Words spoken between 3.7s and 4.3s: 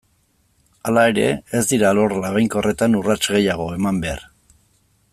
eman behar.